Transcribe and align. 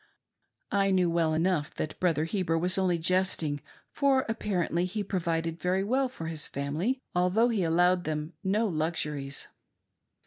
I 0.71 0.89
knew 0.89 1.11
well 1.11 1.31
enough 1.35 1.75
that 1.75 1.99
Brother 1.99 2.23
He 2.25 2.41
ber 2.41 2.57
was 2.57 2.79
only 2.79 2.97
jesting, 2.97 3.61
for 3.91 4.25
apparently 4.27 4.85
he 4.85 5.03
provided 5.03 5.61
very 5.61 5.83
well 5.83 6.09
for 6.09 6.25
his 6.25 6.47
family, 6.47 7.03
althbugh 7.15 7.53
he 7.53 7.61
allowed 7.63 8.05
them 8.05 8.33
no 8.43 8.65
luxuries. 8.67 9.45